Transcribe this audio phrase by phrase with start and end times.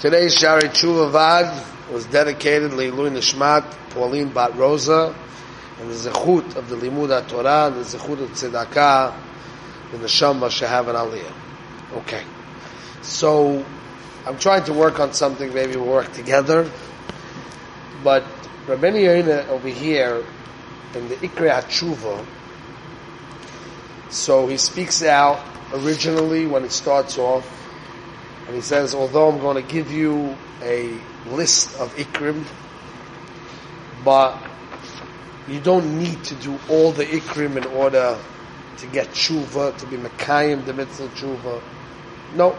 [0.00, 5.12] Today's Shari Tshuva Vad was dedicated to Leilui Nishmat, Pauline Bat Rosa,
[5.80, 9.12] and the Zechut of the Limud Torah, and the Zechut of Tzedakah,
[9.94, 11.32] the Shama Shehav and Aliyah.
[11.96, 12.22] Okay.
[13.02, 13.66] So,
[14.24, 16.70] I'm trying to work on something, maybe we'll work together,
[18.04, 18.22] but
[18.68, 20.24] Rabbeinu Yoina over here,
[20.94, 22.24] in the Ikri HaTshuva,
[24.10, 27.57] so he speaks out originally when it starts off,
[28.48, 32.46] and he says, although I'm going to give you a list of ikrim,
[34.02, 34.42] but
[35.46, 38.18] you don't need to do all the ikrim in order
[38.78, 41.60] to get tshuva, to be mekayim the mitzvah tshuva.
[42.36, 42.56] No.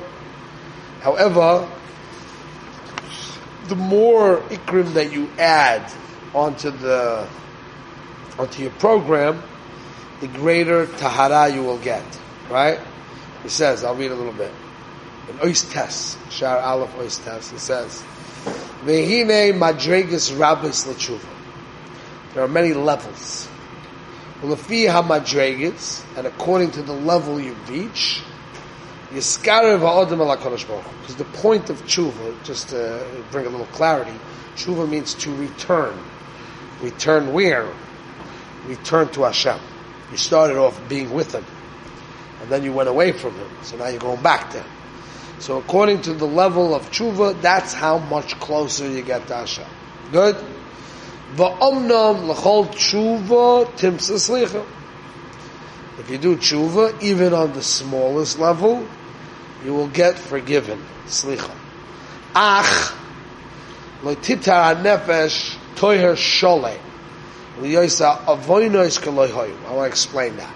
[1.01, 1.67] However,
[3.67, 5.91] the more ikrim that you add
[6.35, 7.27] onto the
[8.37, 9.41] onto your program,
[10.21, 12.05] the greater tahara you will get.
[12.47, 12.79] Right?
[13.41, 14.51] He says, I'll read a little bit
[15.29, 18.03] in Oistes, Shar Aleph Oistes, it says,
[18.83, 21.25] Vehine Madregas Rabbis Lachuva.
[22.33, 23.47] There are many levels.
[24.41, 28.21] Ulefi HaMadregas, and according to the level you reach,
[29.11, 30.65] Yiskarev HaOdem Ala Kodesh
[31.01, 34.17] Because the point of tshuva, just to bring a little clarity,
[34.55, 35.97] tshuva means to return.
[36.81, 37.67] Return where?
[38.65, 39.59] Return to Hashem.
[40.11, 41.45] You started off being with Him,
[42.41, 44.65] and then you went away from Him, so now you're going back there.
[45.39, 49.65] So according to the level of tshuva, that's how much closer you get to Hashem.
[50.11, 50.35] Good?
[51.35, 54.65] Va'omnam l'chol tshuva timsa
[55.99, 58.85] If you do tshuva, even on the smallest level,
[59.63, 60.83] you will get forgiven.
[61.05, 61.55] Slicha.
[62.35, 62.95] Ach,
[64.03, 66.77] lo titar nefesh toiher shole.
[67.59, 69.29] Liyoisa avoinois k'loy
[69.67, 70.55] I want to explain that.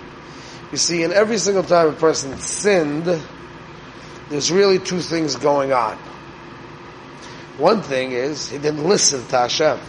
[0.71, 3.05] You see, in every single time a person sinned,
[4.29, 5.97] there's really two things going on.
[7.57, 9.79] One thing is he didn't listen to Hashem,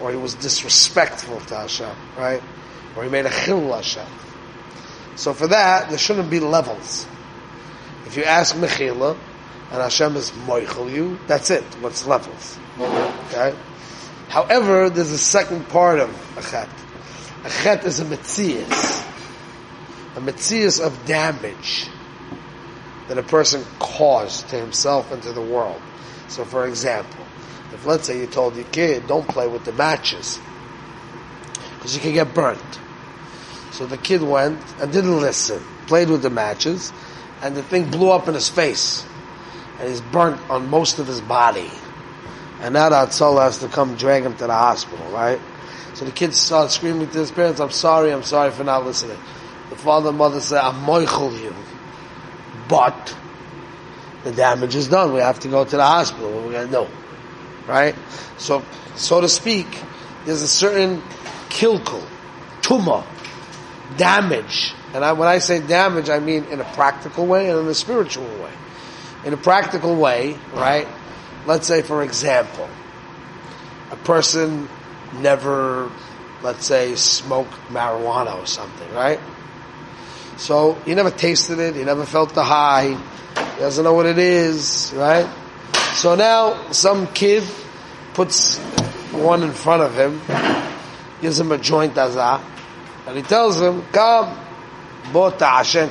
[0.00, 2.42] or he was disrespectful to Hashem, right?
[2.96, 4.06] Or he made a chil Hashem.
[5.16, 7.06] So for that, there shouldn't be levels.
[8.06, 9.16] If you ask Mechila,
[9.70, 11.64] and Hashem is moichel you, that's it.
[11.80, 12.58] What's levels?
[12.78, 13.56] Okay?
[14.28, 16.68] However, there's a second part of a chet.
[17.44, 19.04] A chet is a metzias.
[20.16, 21.88] A metzias of damage
[23.08, 25.80] that a person caused to himself and to the world.
[26.28, 27.24] So for example,
[27.72, 30.38] if let's say you told your kid, don't play with the matches,
[31.76, 32.60] because you can get burnt.
[33.72, 36.92] So the kid went and didn't listen, played with the matches,
[37.42, 39.04] and the thing blew up in his face,
[39.78, 41.70] and he's burnt on most of his body.
[42.60, 45.40] And now that soul has to come drag him to the hospital, right?
[45.94, 49.18] So the kid starts screaming to his parents, I'm sorry, I'm sorry for not listening.
[49.70, 51.54] The father and mother say, I'm moichel you
[52.68, 53.16] but
[54.24, 55.12] the damage is done.
[55.12, 56.30] We have to go to the hospital.
[56.30, 56.88] We're going to know.
[57.66, 57.94] Right?
[58.38, 58.62] So,
[58.96, 59.66] so to speak,
[60.24, 61.02] there's a certain
[61.48, 62.02] kilkul,
[62.62, 63.04] tumah,
[63.96, 64.74] damage.
[64.94, 67.74] And I, when I say damage, I mean in a practical way and in a
[67.74, 68.52] spiritual way.
[69.24, 70.86] In a practical way, right?
[71.46, 72.68] Let's say, for example,
[73.90, 74.68] a person
[75.20, 75.90] never,
[76.42, 79.20] let's say, smoked marijuana or something, right?
[80.36, 84.18] So he never tasted it, he never felt the high, he doesn't know what it
[84.18, 85.28] is, right?
[85.94, 87.44] So now some kid
[88.14, 88.58] puts
[89.12, 90.20] one in front of him,
[91.20, 92.42] gives him a joint azah,
[93.06, 94.36] and he tells him, come,
[95.12, 95.90] bota Hashem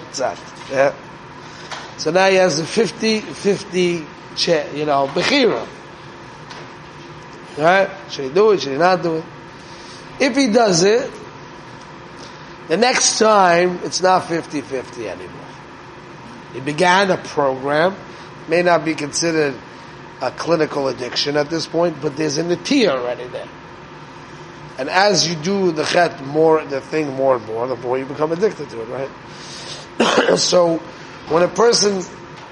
[0.70, 0.94] Yeah?
[1.98, 5.68] So now he has a 50, 50, you know, bechira.
[7.58, 7.90] Right?
[8.10, 8.62] Should he do it?
[8.62, 9.24] Should he not do it?
[10.20, 11.10] If he does it,
[12.68, 15.29] the next time, it's not 50-50 anymore.
[16.53, 17.96] He began a program,
[18.47, 19.56] may not be considered
[20.22, 23.50] a clinical addiction at this point, but there's an natia already there.
[24.78, 28.06] And as you do the chet more, the thing more and more, the more you
[28.06, 29.09] become addicted to it,
[30.00, 30.38] right?
[30.40, 30.78] so,
[31.30, 32.01] when a person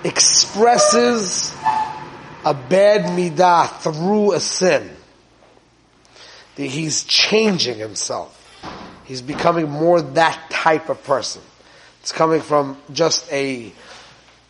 [0.03, 1.55] expresses
[2.43, 4.90] a bad midah through a sin,
[6.55, 8.41] he's changing himself.
[9.11, 11.41] He's becoming more that type of person.
[11.99, 13.69] It's coming from just a,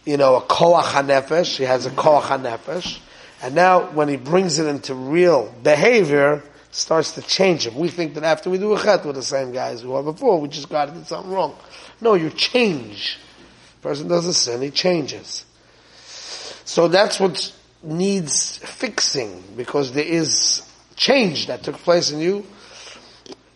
[0.05, 1.57] you know, a koach hanefesh.
[1.57, 2.99] He has a koach hanefesh.
[3.41, 7.73] And now when he brings it into real behavior, starts to change him.
[7.73, 10.39] We think that after we do a chet with the same guys we were before,
[10.39, 11.55] we just got do something wrong.
[11.99, 13.17] No, you change.
[13.81, 15.43] Person does a sin, he changes.
[16.65, 20.61] So that's what needs fixing because there is
[20.95, 22.45] change that took place in you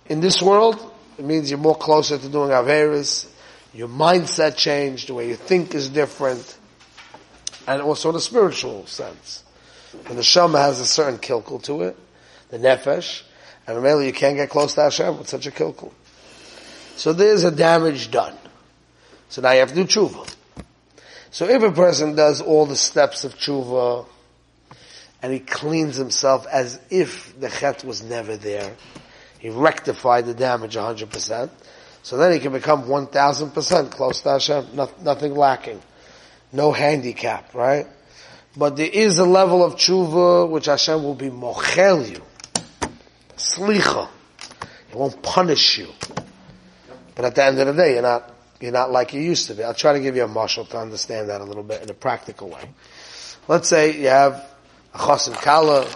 [0.08, 3.28] in this world it means you're more closer to doing Averis.
[3.74, 5.10] Your mindset changed.
[5.10, 6.58] The way you think is different.
[7.68, 9.44] And also in a spiritual sense.
[10.08, 11.98] And the Shama has a certain kilkul to it,
[12.50, 13.24] the nefesh,
[13.66, 15.92] and really you can't get close to Hashem with such a kilkul.
[16.98, 18.36] So there's a damage done.
[19.30, 20.34] So now you have to do tshuva.
[21.32, 24.06] So if a person does all the steps of tshuva,
[25.22, 28.76] and he cleans himself as if the chet was never there,
[29.46, 31.52] he rectified the damage 100%,
[32.02, 34.66] so then he can become 1000% close to Hashem,
[35.04, 35.80] nothing lacking.
[36.52, 37.86] No handicap, right?
[38.58, 42.24] But there is a level of tshuva which Hashem will be mochel you.
[43.38, 44.08] Slicha.
[44.90, 45.90] He won't punish you.
[47.14, 49.54] But at the end of the day, you're not, you're not like you used to
[49.54, 49.64] be.
[49.64, 51.94] I'll try to give you a mashal to understand that a little bit in a
[51.94, 52.68] practical way.
[53.48, 54.44] Let's say you have
[54.96, 55.88] a chas kala,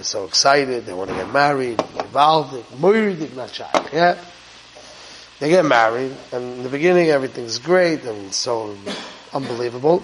[0.00, 4.16] they're so excited, they want to get married, Valdik, Murdik, not yeah?
[5.38, 8.78] They get married, and in the beginning everything's great and so
[9.34, 10.02] unbelievable.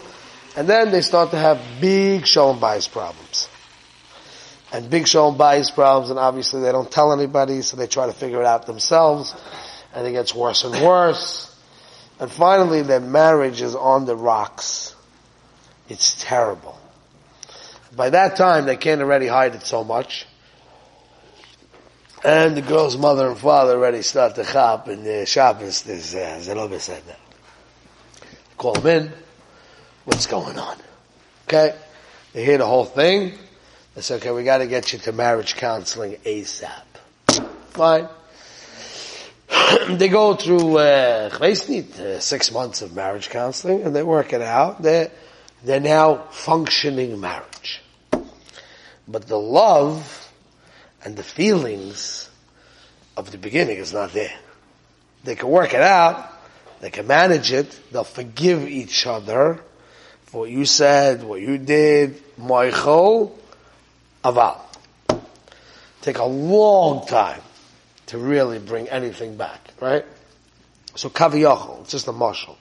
[0.54, 3.48] And then they start to have big shalom bayis problems.
[4.70, 8.12] And big shalom bayis problems, and obviously they don't tell anybody, so they try to
[8.12, 9.34] figure it out themselves,
[9.94, 11.58] and it gets worse and worse.
[12.20, 14.94] And finally their marriage is on the rocks.
[15.88, 16.78] It's terrible.
[17.96, 20.26] By that time they can't already hide it so much.
[22.22, 26.78] And the girl's mother and father already start to chop, and the Shabbos is uh,
[26.78, 27.02] said.
[28.58, 29.12] Call them in.
[30.04, 30.76] What's going on?
[31.46, 31.74] Okay?
[32.32, 33.38] They hear the whole thing.
[33.94, 36.82] They say, okay, we got to get you to marriage counseling ASAP.
[37.70, 38.08] Fine.
[39.96, 44.82] they go through uh, uh, six months of marriage counseling, and they work it out.
[44.82, 45.10] They're,
[45.64, 47.82] they're now functioning marriage.
[49.08, 50.32] But the love
[51.04, 52.28] and the feelings
[53.16, 54.36] of the beginning is not there.
[55.24, 56.32] They can work it out,
[56.80, 59.60] they can manage it, they'll forgive each other
[60.26, 63.32] for what you said, what you did, moichol,
[64.24, 64.60] aval.
[66.02, 67.40] Take a long time
[68.06, 70.04] to really bring anything back, right?
[70.94, 72.56] So kaviyachol, it's just a mashal.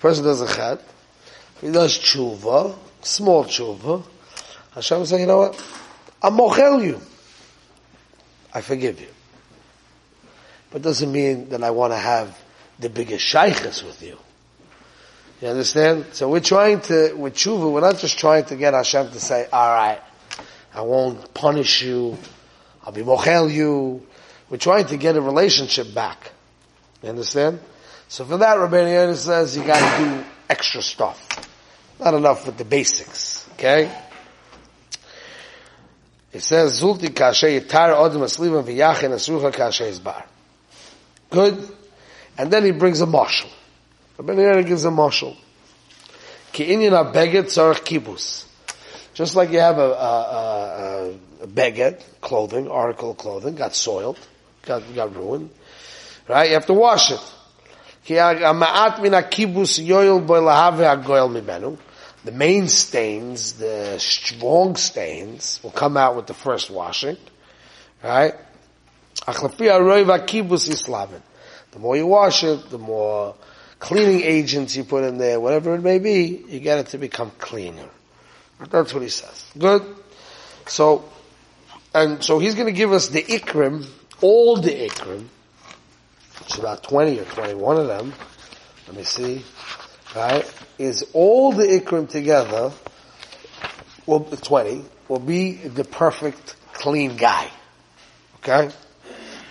[0.00, 0.80] Person does a chet,
[1.60, 4.02] he does tshuva, small tshuva,
[4.74, 5.64] Hashem will say, you know what?
[6.22, 7.00] I'm mochel you.
[8.54, 9.08] I forgive you.
[10.70, 12.38] But doesn't mean that I want to have
[12.78, 14.18] the biggest shaykhs with you.
[15.40, 16.06] You understand?
[16.12, 19.46] So we're trying to, with tshuva, we're not just trying to get Hashem to say,
[19.52, 20.00] alright,
[20.72, 22.16] I won't punish you,
[22.84, 24.06] I'll be mochel you.
[24.48, 26.32] We're trying to get a relationship back.
[27.02, 27.60] You understand?
[28.08, 31.48] So for that, Rabbi Yehuda says you gotta do extra stuff.
[31.98, 33.48] Not enough with the basics.
[33.54, 33.90] Okay?
[36.32, 40.24] It says, Zulti kashe yitar odem asliva v'yachin asrucha kashe izbar.
[41.30, 41.68] Good.
[42.38, 43.50] And then he brings a mashal.
[44.16, 45.36] Rabbi Yehuda gives a mashal.
[46.52, 48.46] Ki inyan beget tzarech kibus.
[49.14, 54.18] Just like you have a, a, a, a beget, clothing, article clothing, got soiled,
[54.62, 55.50] got, got ruined.
[56.26, 56.48] Right?
[56.48, 57.34] You have to wash it.
[58.04, 61.76] Ki ma'at min kibus yoyel boy lahave ha-goyel mibenu
[62.24, 67.16] the main stains, the strong stains, will come out with the first washing,
[68.02, 68.34] right?
[69.26, 71.22] The
[71.78, 73.34] more you wash it, the more
[73.78, 77.32] cleaning agents you put in there, whatever it may be, you get it to become
[77.38, 77.88] cleaner.
[78.70, 79.50] That's what he says.
[79.58, 79.82] Good.
[80.66, 81.04] So,
[81.92, 83.86] and so he's going to give us the ikrim,
[84.20, 85.26] all the ikrim.
[86.42, 88.12] It's about 20 or 21 of them.
[88.86, 89.42] Let me see
[90.14, 92.72] right, is all the ikrim together,
[94.06, 97.48] well, 20, will be the perfect clean guy.
[98.36, 98.70] Okay?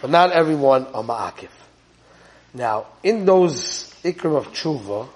[0.02, 1.50] But not everyone are ma'akif.
[2.54, 5.08] Now, in those ikrim of tshuva,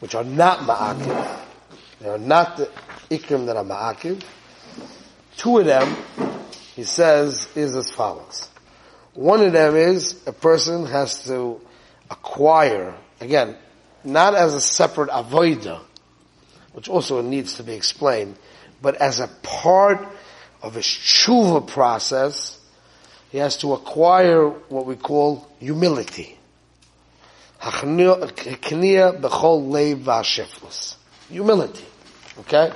[0.00, 1.40] which are not ma'akif,
[2.00, 2.70] they are not the
[3.10, 4.22] ikrim that are ma'akif,
[5.36, 5.96] two of them,
[6.74, 8.48] he says, is as follows.
[9.14, 11.60] One of them is a person has to
[12.10, 13.56] acquire, again,
[14.04, 15.80] not as a separate avoida,
[16.72, 18.36] which also needs to be explained,
[18.82, 20.06] but as a part
[20.62, 22.60] of his tshuva process,
[23.30, 26.38] he has to acquire what we call humility.
[31.30, 31.84] Humility.
[32.40, 32.72] Okay?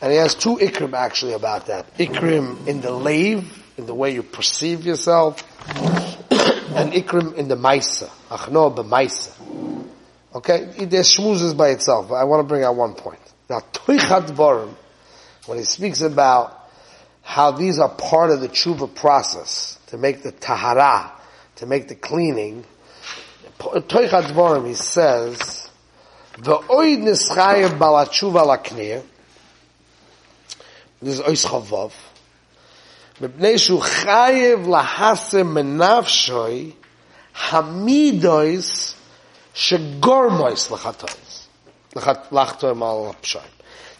[0.00, 1.96] And he has two ikrim actually about that.
[1.98, 8.08] Ikrim in the lave, in the way you perceive yourself, and ikrim in the maisa.
[8.28, 9.73] Achno b'maisa.
[10.33, 12.11] Okay, there's shmuzes by itself.
[12.11, 13.19] I want to bring out one point.
[13.49, 14.75] Now, Toichat Borim,
[15.47, 16.69] when he speaks about
[17.23, 21.11] how these are part of the tshuva process to make the tahara,
[21.55, 22.63] to make the cleaning,
[23.57, 25.69] Toichat Borim, he says,
[26.37, 29.03] the oid nischayev balatshuva laknir,
[31.01, 31.93] This is Ois Chavav.
[33.21, 36.71] מפני שהוא חייב להסם מנפשוי
[37.49, 38.93] hamidois
[39.54, 40.68] shegormois.
[41.94, 43.42] Lachtoim al pshaim.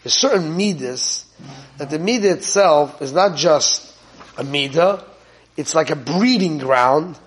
[0.03, 1.25] There's certain midas
[1.77, 3.93] that the midah itself is not just
[4.37, 5.03] a midah,
[5.57, 7.17] it's like a breeding ground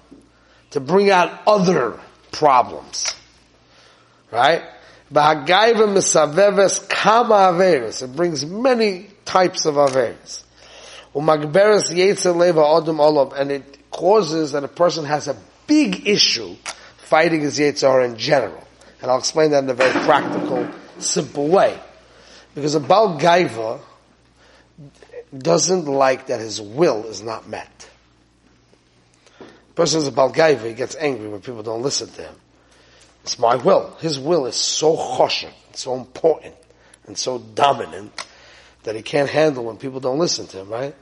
[0.71, 1.99] to bring out other
[2.31, 3.15] problems.
[4.31, 4.63] Right?
[5.11, 5.15] It
[8.15, 10.45] brings many types of averis.
[13.41, 16.55] And it causes that a person has a big issue
[17.09, 18.63] fighting his Yetzer Hara in general.
[19.01, 21.79] And I'll explain that in a very practical, simple way.
[22.55, 23.81] Because a Baal Gaiva
[25.37, 27.89] doesn't like that his will is not met.
[29.41, 32.35] A person is a Baal Gaiva, he gets angry when people don't listen to him.
[33.23, 33.97] It's my will.
[34.01, 36.55] His will is so choshen, so important,
[37.07, 38.27] and so dominant
[38.83, 40.95] that he can't handle when people don't listen to him, right?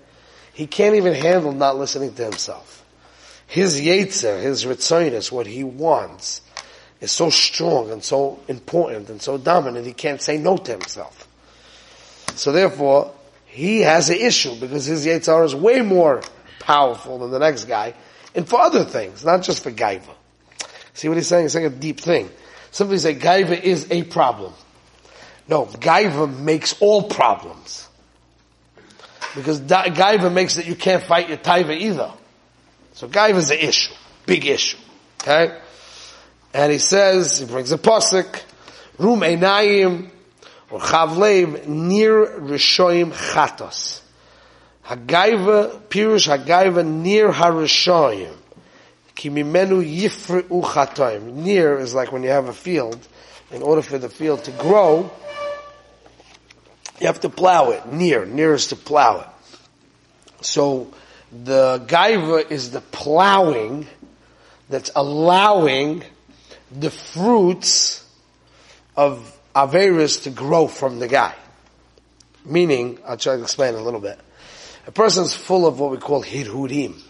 [0.52, 2.85] He can't even handle not listening to himself
[3.46, 6.42] his yetzer, his ritzonis, what he wants,
[7.00, 11.28] is so strong and so important and so dominant, he can't say no to himself.
[12.34, 13.14] So therefore,
[13.46, 16.22] he has an issue because his yetzer is way more
[16.58, 17.94] powerful than the next guy,
[18.34, 20.14] and for other things, not just for gaiva.
[20.92, 21.44] See what he's saying?
[21.44, 22.28] He's saying a deep thing.
[22.70, 24.52] Somebody say gaiva is a problem.
[25.48, 27.88] No, gaiva makes all problems.
[29.34, 32.10] Because gaiva makes that you can't fight your taiva either.
[32.96, 33.92] So Gaiva is an issue,
[34.24, 34.78] big issue.
[35.20, 35.54] Okay?
[36.54, 38.42] And he says, he brings a posik,
[38.96, 40.08] Rum Einayim,
[40.70, 44.00] or Chavlev, near Rishoim Chatos.
[44.86, 48.34] Hagaiva, Pirush Hagaiva, near HaRishoim.
[49.14, 51.34] Ki mimenu yifri'u chatoim.
[51.34, 53.06] Near is like when you have a field.
[53.50, 55.10] In order for the field to grow,
[56.98, 57.92] you have to plow it.
[57.92, 58.24] Near.
[58.24, 60.44] Near is to plow it.
[60.46, 60.94] So,
[61.32, 63.86] the gaiva is the plowing
[64.68, 66.04] that's allowing
[66.72, 68.04] the fruits
[68.96, 71.34] of Averis to grow from the guy.
[72.44, 74.18] Meaning, I'll try to explain a little bit.
[74.86, 77.00] A person's full of what we call hirhurim.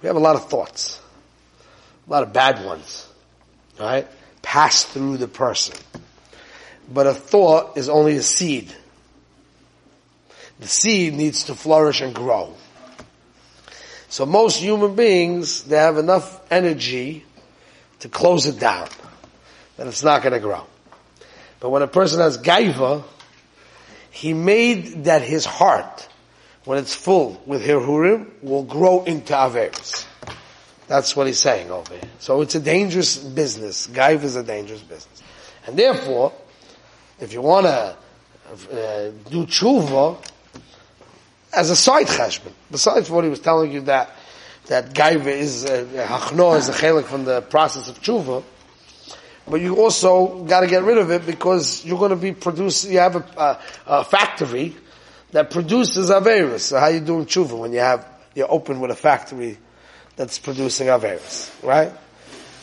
[0.00, 1.00] We have a lot of thoughts.
[2.06, 3.08] A lot of bad ones.
[3.78, 4.06] Right?
[4.42, 5.76] Pass through the person.
[6.92, 8.72] But a thought is only a seed.
[10.60, 12.54] The seed needs to flourish and grow.
[14.12, 17.24] So most human beings, they have enough energy
[18.00, 18.86] to close it down.
[19.78, 20.66] That it's not going to grow.
[21.60, 23.04] But when a person has gaiva,
[24.10, 26.06] he made that his heart,
[26.66, 30.06] when it's full with hirhurim, will grow into averis.
[30.88, 32.10] That's what he's saying over here.
[32.18, 33.86] So it's a dangerous business.
[33.86, 35.22] Gaiva is a dangerous business.
[35.66, 36.34] And therefore,
[37.18, 40.22] if you want to uh, do tshuva,
[41.52, 42.52] as a side cheshbon.
[42.70, 44.10] Besides what he was telling you that
[44.66, 48.42] that gaiva is uh, hachno is a chelik from the process of tshuva,
[49.48, 52.92] but you also got to get rid of it because you're going to be producing.
[52.92, 54.76] You have a, a, a factory
[55.32, 56.60] that produces averus.
[56.60, 59.58] So how you doing tshuva when you have you're open with a factory
[60.16, 61.92] that's producing averus, right?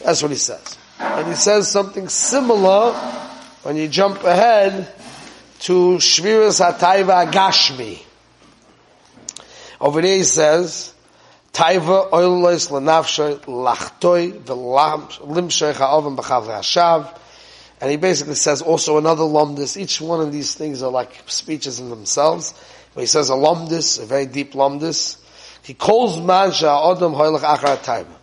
[0.03, 0.77] That's what he says.
[0.99, 2.93] And he says something similar
[3.63, 4.91] when you jump ahead
[5.59, 7.99] to Shviras Hataiva Gashmi.
[9.81, 10.93] Over there he says,
[11.53, 17.17] Taiva oilois lenafshoy lachtoi v'limshoy ha'oven b'chav hashav.
[17.81, 19.77] And he basically says also another lumdis.
[19.77, 22.53] Each one of these things are like speeches in themselves.
[22.93, 25.17] But he says a lumdis, a very deep lumdis.
[25.63, 28.15] He calls man sha'odom hoilach achar taiva.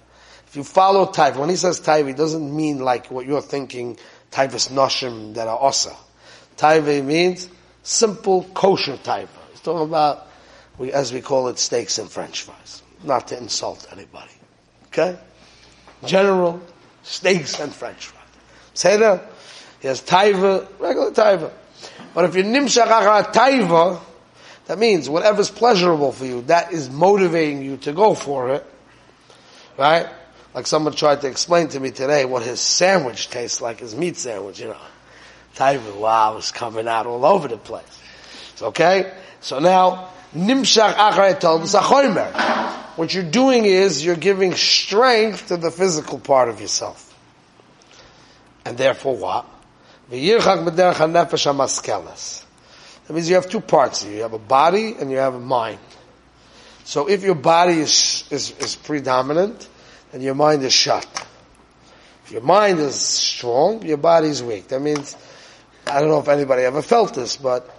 [0.47, 3.99] If you follow taiva, when he says taiva, he doesn't mean like what you're thinking,
[4.31, 5.97] taivas noshim that are osa.
[6.57, 7.49] Taiva means
[7.83, 9.29] simple kosher taiva.
[9.53, 10.27] He's talking about
[10.79, 12.83] we, as we call it, steaks and french fries.
[13.03, 14.33] Not to insult anybody.
[14.89, 15.19] Okay?
[16.05, 16.61] General
[17.03, 18.23] steaks and french fries.
[18.75, 19.21] Seder,
[19.81, 21.51] he has taiva, regular taiva.
[22.15, 24.01] But if you're nimshach taiva,
[24.67, 28.67] that means whatever's pleasurable for you, that is motivating you to go for it.
[29.79, 30.09] Right?
[30.55, 34.17] Like someone tried to explain to me today what his sandwich tastes like, his meat
[34.17, 34.77] sandwich, you know.
[35.55, 38.03] Taiva, wow, is coming out all over the place.
[38.61, 39.13] Okay?
[39.41, 41.61] So now, Nimshach achrei tol
[42.97, 47.15] What you're doing is you're giving strength to the physical part of yourself.
[48.65, 49.47] And therefore what?
[53.07, 54.05] That means you have two parts.
[54.05, 55.79] You have a body and you have a mind.
[56.85, 59.69] So if your body is, is, is predominant,
[60.13, 61.07] then your mind is shut.
[62.25, 64.69] If your mind is strong, your body is weak.
[64.69, 65.17] That means,
[65.87, 67.76] I don't know if anybody ever felt this, but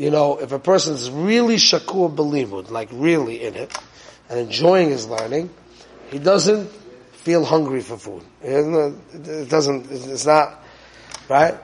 [0.00, 3.70] you know, if a person is really shakur belimud, like really in it,
[4.30, 5.50] and enjoying his learning,
[6.10, 6.70] he doesn't
[7.12, 8.22] feel hungry for food.
[8.40, 10.64] It doesn't, it's not,
[11.28, 11.54] right?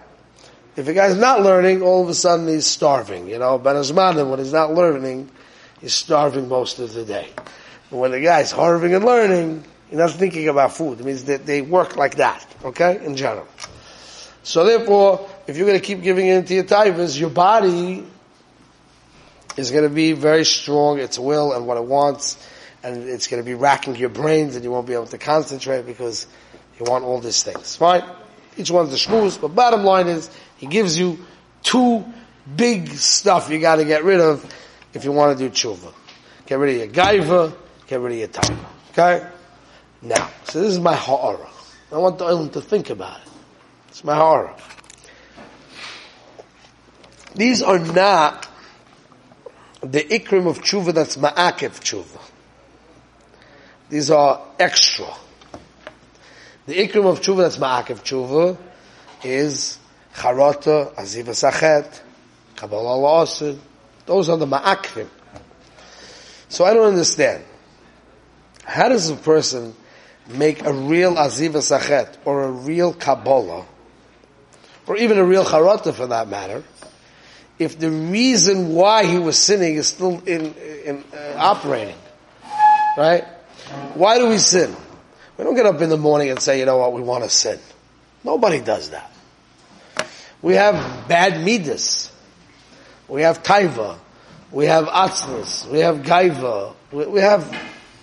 [0.77, 4.39] If a guy's not learning, all of a sudden he's starving, you know, Ben when
[4.39, 5.31] he's not learning,
[5.81, 7.31] he's starving most of the day.
[7.91, 11.01] But when the guy's harving and learning, he's not thinking about food.
[11.01, 13.49] It means that they work like that, okay, in general.
[14.43, 18.05] So therefore, if you're going to keep giving in to your taivas, your body
[19.57, 22.37] is going to be very strong, its will and what it wants,
[22.83, 25.87] and it's going to be racking your brains and you won't be able to concentrate
[25.87, 26.27] because
[26.79, 27.77] you want all these things.
[27.77, 28.05] Fine?
[28.57, 31.19] Each one's a shmooze, but bottom line is, he gives you
[31.63, 32.05] two
[32.55, 34.45] big stuff you gotta get rid of
[34.95, 35.93] if you want to do tshuva.
[36.47, 37.55] Get rid of your gaiva,
[37.87, 38.65] get rid of your taiva.
[38.93, 39.27] Okay?
[40.03, 41.51] Now, so this is my ha'ara.
[41.93, 43.29] I want the island to think about it.
[43.89, 44.57] It's my ha'ara.
[47.35, 48.49] These are not
[49.81, 52.21] the ikrim of tshuva that's ma'akev tshuva.
[53.89, 55.07] These are extra.
[56.67, 58.57] The ikrim of tshuva that's ma'akev tshuva
[59.23, 59.79] is
[60.15, 62.03] charata, aziva sachet,
[62.57, 63.59] kabbalah la'asid.
[64.07, 65.09] Those are the ma'akrim.
[66.49, 67.45] So I don't understand.
[68.65, 69.75] How does a person
[70.29, 73.67] make a real aziva sachet or a real kabbalah
[74.87, 76.65] or even a real charata for that matter
[77.59, 81.97] if the reason why he was sinning is still in, in uh, operating,
[82.97, 83.25] right?
[83.95, 84.75] Why do we sin?
[85.37, 87.31] We don't get up in the morning and say, you know what, we want to
[87.31, 87.59] sin.
[88.25, 89.11] Nobody does that.
[90.43, 92.11] We have bad midas.
[93.09, 93.99] We have taiva.
[94.51, 95.71] We have atzlas.
[95.71, 96.75] We have gaiva.
[96.93, 97.55] We, we have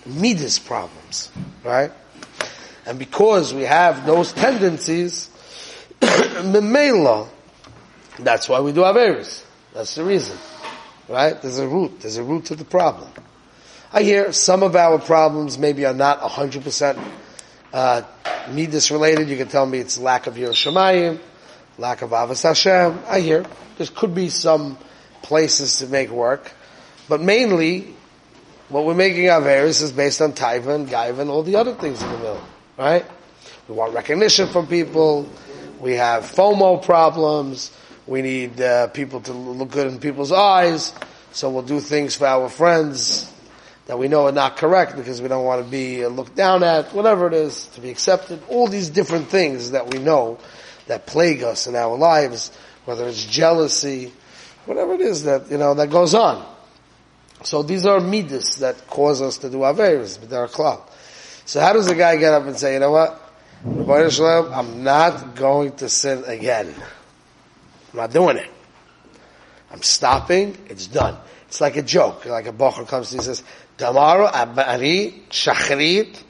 [0.06, 1.32] midas problems,
[1.64, 1.92] right?
[2.86, 5.30] And because we have those tendencies,
[6.02, 7.28] memela,
[8.20, 9.43] that's why we do Averis.
[9.74, 10.38] That's the reason.
[11.10, 11.40] Right?
[11.42, 12.02] There's a root.
[12.02, 13.10] There's a root to the problem.
[13.92, 17.00] I hear some of our problems maybe are not 100%
[17.74, 18.02] uh,
[18.52, 19.30] Midas related.
[19.30, 21.20] You can tell me it's lack of Yiras Shamayim,
[21.78, 23.00] lack of Avos Hashem.
[23.08, 23.46] I hear.
[23.78, 24.78] There could be some
[25.22, 26.52] places to make work.
[27.10, 27.94] But mainly,
[28.70, 32.02] what we're making Averis is based on Taiva and Gaiva and all the other things
[32.02, 32.44] in the middle.
[32.78, 33.06] Right?
[33.68, 35.30] We want recognition from people.
[35.80, 37.72] We have FOMO problems.
[38.06, 40.94] We need uh, people to look good in people's eyes.
[41.32, 43.32] So we'll do things for our friends
[43.86, 46.64] that we know are not correct because we don't want to be uh, looked down
[46.64, 48.42] at, whatever it is, to be accepted.
[48.50, 50.40] All these different things that we know
[50.88, 52.52] that plague us in our lives,
[52.86, 54.14] whether it's jealousy,
[54.66, 56.46] whatever it is that, you know, that goes on.
[57.44, 60.82] So these are midas that cause us to do averis, but they're a klal.
[61.46, 63.20] So how does a guy get up and say, you know what?
[63.66, 66.74] I'm not going to sin again.
[67.94, 68.50] I'm not doing it.
[69.72, 70.58] I'm stopping.
[70.68, 71.18] It's done.
[71.48, 72.26] It's like a joke.
[72.26, 73.44] Like a bocher comes and says,
[73.78, 76.22] tomorrow, abari, shachrit,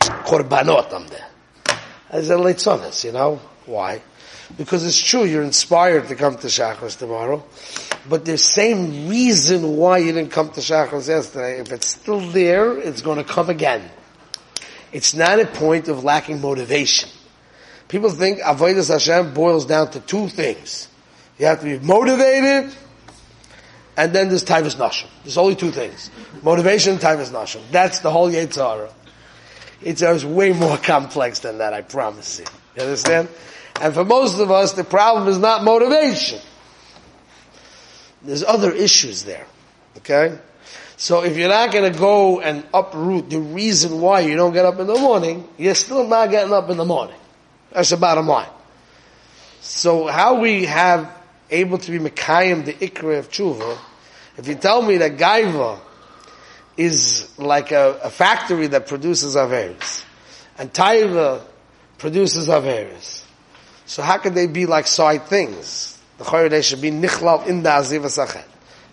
[0.00, 1.26] korbanot, I'm there.
[2.10, 3.40] As a leitzonis, you know?
[3.66, 4.02] Why?
[4.56, 7.44] Because it's true, you're inspired to come to Shachris tomorrow,
[8.08, 12.78] but the same reason why you didn't come to Shachris yesterday, if it's still there,
[12.78, 13.90] it's going to come again.
[14.92, 17.10] It's not a point of lacking motivation.
[17.88, 20.88] People think Avodah Hashem boils down to two things.
[21.38, 22.74] You have to be motivated,
[23.96, 25.06] and then there's Taivas Nashim.
[25.22, 26.10] There's only two things.
[26.42, 27.62] Motivation and Taivas Nashim.
[27.70, 28.92] That's the whole Yetzer Hara.
[29.82, 32.46] It's way more complex than that, I promise you.
[32.76, 33.28] You understand?
[33.80, 36.40] And for most of us, the problem is not motivation.
[38.22, 39.46] There's other issues there.
[39.98, 40.38] Okay?
[40.96, 44.64] So if you're not going to go and uproot the reason why you don't get
[44.64, 47.16] up in the morning, you're still not getting up in the morning.
[47.72, 48.48] That's the bottom line.
[49.60, 51.12] So how we have
[51.50, 53.78] able to be Mekayim, the Ikra of Tshuva,
[54.36, 55.80] if you tell me that Gaiva
[56.76, 60.04] is like a, a factory that produces Averis,
[60.58, 61.42] and Taiva
[61.98, 63.24] produces Averis,
[63.86, 65.98] so how could they be like side things?
[66.18, 68.44] The Chayr, they should be Nichlal in the Aziva Sachet.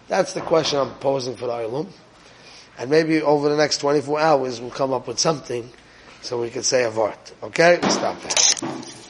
[0.08, 1.88] That's the question I'm posing for the Ilum.
[2.78, 5.70] And maybe over the next 24 hours we'll come up with something
[6.24, 7.34] so we can say a vart.
[7.44, 7.80] Okay?
[7.90, 9.03] Stop that.